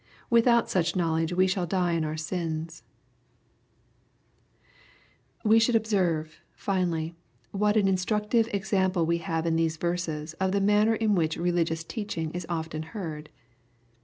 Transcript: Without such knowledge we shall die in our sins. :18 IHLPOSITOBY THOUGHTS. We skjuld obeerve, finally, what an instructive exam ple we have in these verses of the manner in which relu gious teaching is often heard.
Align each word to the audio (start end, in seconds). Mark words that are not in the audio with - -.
Without 0.31 0.67
such 0.67 0.95
knowledge 0.95 1.31
we 1.31 1.45
shall 1.45 1.67
die 1.67 1.91
in 1.91 2.03
our 2.03 2.17
sins. 2.17 2.81
:18 5.41 5.43
IHLPOSITOBY 5.43 5.43
THOUGHTS. 5.43 5.43
We 5.51 5.59
skjuld 5.59 5.75
obeerve, 5.79 6.29
finally, 6.55 7.15
what 7.51 7.77
an 7.77 7.87
instructive 7.87 8.49
exam 8.51 8.93
ple 8.93 9.05
we 9.05 9.19
have 9.19 9.45
in 9.45 9.57
these 9.57 9.77
verses 9.77 10.33
of 10.39 10.53
the 10.53 10.59
manner 10.59 10.95
in 10.95 11.13
which 11.13 11.37
relu 11.37 11.65
gious 11.65 11.87
teaching 11.87 12.31
is 12.31 12.47
often 12.49 12.81
heard. 12.97 13.29